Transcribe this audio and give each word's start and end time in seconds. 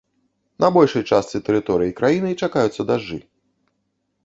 На 0.63 0.69
большай 0.77 1.03
частцы 1.17 1.41
тэрыторыі 1.51 1.95
краіны 2.01 2.29
чакаюцца 2.47 2.81
дажджы. 2.91 3.21